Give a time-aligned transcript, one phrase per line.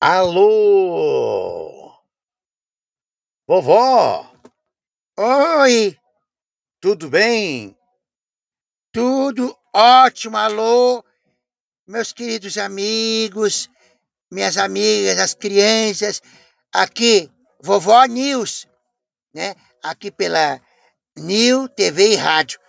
[0.00, 1.92] Alô?
[3.48, 4.30] Vovó,
[5.18, 5.98] Oi,
[6.80, 7.76] tudo bem?
[8.92, 11.04] tudo ótimo, alô,
[11.86, 13.68] meus queridos amigos,
[14.30, 16.22] minhas amigas, as crianças,
[16.72, 17.28] aqui,
[17.60, 18.68] vovó News,
[19.34, 19.56] né?
[19.82, 20.60] Aqui pela
[21.16, 22.60] New TV e Rádio.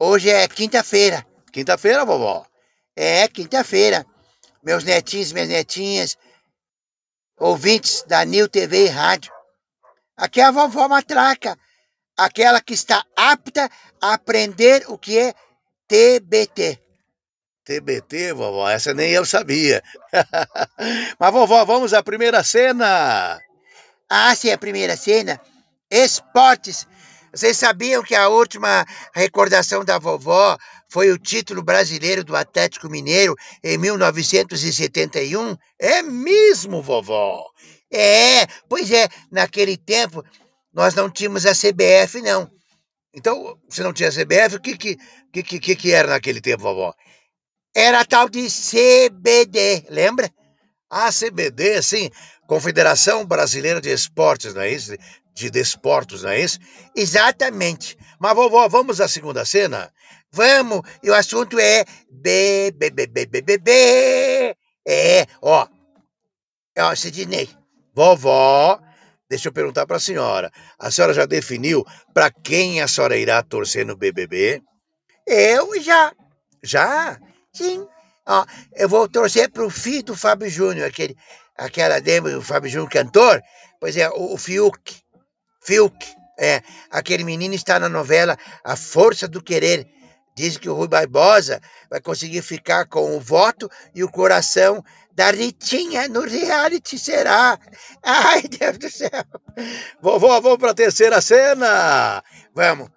[0.00, 2.46] Hoje é quinta-feira, Quinta-feira, vovó.
[2.96, 4.06] é quinta-feira.
[4.62, 6.16] Meus netinhos, minhas netinhas,
[7.42, 9.32] ouvintes da New TV e Rádio.
[10.16, 11.58] Aqui é a vovó Matraca,
[12.16, 13.68] aquela que está apta
[14.00, 15.34] a aprender o que é
[15.88, 16.78] TBT.
[17.64, 19.82] TBT, vovó, essa nem eu sabia.
[21.18, 23.40] Mas, vovó, vamos à primeira cena.
[24.08, 25.40] Ah, sim, a primeira cena.
[25.90, 26.86] Esportes.
[27.34, 30.56] Vocês sabiam que a última recordação da vovó
[30.92, 35.56] foi o título brasileiro do Atlético Mineiro em 1971?
[35.78, 37.46] É mesmo, vovó.
[37.90, 40.22] É, pois é, naquele tempo
[40.70, 42.50] nós não tínhamos a CBF, não.
[43.14, 44.98] Então, se não tinha CBF, o que que,
[45.32, 46.94] que, que, que era naquele tempo, vovó?
[47.74, 50.30] Era a tal de CBD, lembra?
[50.92, 52.10] A CBD, sim,
[52.46, 54.94] Confederação Brasileira de Esportes, não é isso?
[55.34, 56.58] De desportos, não é isso?
[56.94, 57.96] Exatamente.
[58.20, 59.90] Mas, vovó, vamos à segunda cena?
[60.30, 64.56] Vamos, e o assunto é B, B, B, B, B, B, B.
[64.86, 65.66] É, ó.
[66.78, 67.48] Ó, Sidney.
[67.94, 68.78] Vovó,
[69.30, 70.52] deixa eu perguntar para a senhora.
[70.78, 74.62] A senhora já definiu para quem a senhora irá torcer no BBB?
[75.26, 76.12] Eu já,
[76.62, 77.18] Já?
[77.54, 77.81] sim.
[78.26, 81.16] Ó, eu vou torcer pro filho do Fábio Júnior, aquele,
[81.56, 83.42] aquela lembra do Fábio Júnior cantor?
[83.80, 84.96] Pois é, o, o Fiuk.
[85.60, 86.06] Fiuk,
[86.38, 86.62] é.
[86.90, 89.86] Aquele menino está na novela A Força do Querer.
[90.34, 94.82] Diz que o Rui Barbosa vai conseguir ficar com o voto e o coração
[95.14, 97.58] da Ritinha no reality, será?
[98.02, 99.10] Ai, Deus do céu.
[100.00, 102.24] Vovó, vamos para a terceira cena.
[102.54, 102.88] Vamos.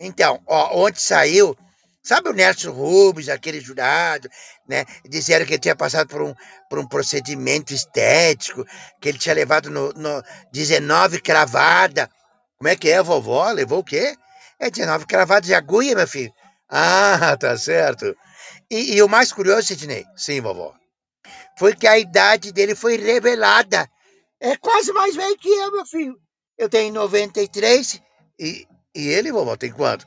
[0.00, 1.56] Então, ó, ontem saiu,
[2.02, 4.28] sabe o Nelson Rubens, aquele jurado,
[4.68, 4.84] né?
[5.08, 6.34] Disseram que ele tinha passado por um,
[6.68, 8.64] por um procedimento estético,
[9.00, 12.10] que ele tinha levado no, no 19 cravada.
[12.58, 13.50] Como é que é, vovó?
[13.50, 14.16] Levou o quê?
[14.58, 16.32] É 19 cravadas de agulha, meu filho.
[16.68, 18.16] Ah, tá certo.
[18.70, 20.74] E, e o mais curioso, Sidney, Sim, vovó.
[21.58, 23.88] foi que a idade dele foi revelada.
[24.40, 26.16] É quase mais velho que eu, meu filho.
[26.58, 28.00] Eu tenho 93,
[28.38, 30.06] E, e ele, vovó, tem quanto?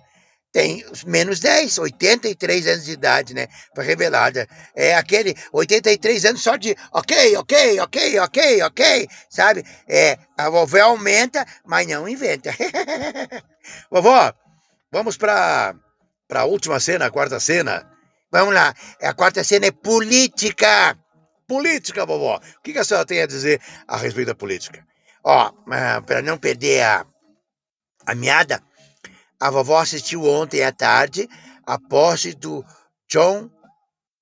[0.55, 3.49] Tem menos 10, 83 anos de idade, né?
[3.75, 4.47] Foi revelada.
[4.73, 9.65] É aquele 83 anos só de ok, ok, ok, ok, ok, sabe?
[9.85, 12.55] É, a vovó aumenta, mas não inventa.
[13.91, 14.33] Vovó,
[14.89, 15.75] vamos para
[16.31, 17.91] a última cena, a quarta cena.
[18.31, 20.97] Vamos lá, a quarta cena é política.
[21.45, 22.37] Política, vovó.
[22.37, 24.87] O que, que a senhora tem a dizer a respeito da política?
[25.21, 25.51] Ó,
[26.05, 27.05] para não perder a,
[28.05, 28.63] a meada,
[29.39, 31.27] a vovó assistiu ontem à tarde
[31.65, 32.63] a posse do
[33.09, 33.49] John.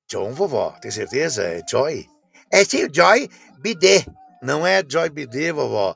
[0.10, 1.44] John, vovó, tem certeza?
[1.44, 2.08] É Joy?
[2.52, 3.30] É sim, Joy
[3.60, 4.06] Bidet.
[4.42, 5.96] Não é Joy Bidet, vovó.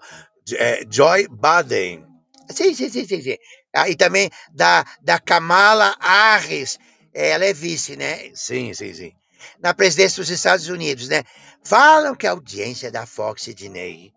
[0.54, 2.06] É Joy Baden.
[2.50, 3.38] Sim, sim, sim, sim, sim.
[3.76, 6.80] Ah, e também da, da Kamala Harris.
[7.14, 8.32] Ela é vice, né?
[8.34, 9.12] Sim, sim, sim.
[9.60, 11.24] Na presidência dos Estados Unidos, né?
[11.64, 14.14] Falam que a audiência da Fox Sidney,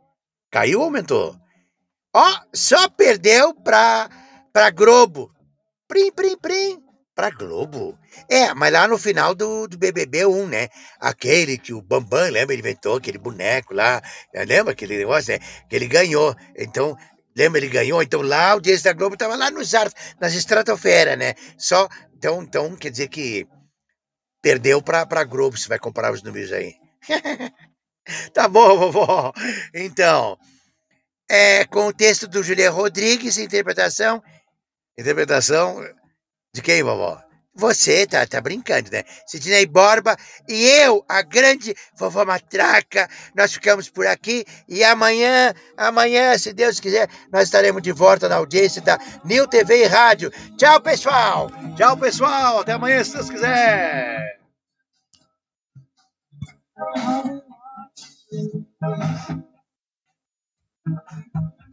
[0.50, 1.36] Caiu ou aumentou?
[2.12, 4.08] ó, só perdeu pra,
[4.52, 5.30] pra Globo.
[5.88, 6.82] Prim, prim, prim.
[7.14, 7.98] Pra Globo.
[8.28, 10.68] É, mas lá no final do, do BBB 1, né?
[11.00, 12.54] Aquele que o Bambam, lembra?
[12.54, 14.00] Ele inventou aquele boneco lá.
[14.34, 14.44] né?
[14.44, 15.38] Lembra aquele negócio, né?
[15.68, 16.34] Que ele ganhou.
[16.56, 16.96] Então,
[17.36, 17.58] lembra?
[17.60, 18.02] Ele ganhou.
[18.02, 19.90] Então, lá a audiência da Globo estava lá nos ar,
[20.20, 21.34] nas estratosfera, né?
[21.58, 21.88] Só.
[22.16, 23.46] Então, então, quer dizer que
[24.42, 26.74] perdeu pra, pra Globo, se vai comparar os números aí.
[28.32, 29.32] tá bom, vovó.
[29.74, 30.38] Então,
[31.28, 34.22] É, com o texto do Julian Rodrigues, interpretação.
[35.00, 35.82] Interpretação
[36.54, 37.20] de quem, vovó?
[37.54, 39.02] Você tá, tá brincando, né?
[39.26, 40.16] Sidney Borba
[40.48, 46.78] e eu, a grande vovó Matraca, nós ficamos por aqui e amanhã, amanhã, se Deus
[46.78, 50.30] quiser, nós estaremos de volta na audiência da New TV e Rádio.
[50.56, 51.50] Tchau, pessoal!
[51.76, 52.60] Tchau, pessoal.
[52.60, 54.38] Até amanhã, se Deus quiser.